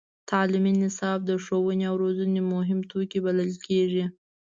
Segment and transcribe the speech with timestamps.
[0.31, 4.05] تعلیمي نصاب د ښوونې او روزنې مهم توکی بلل کېږي.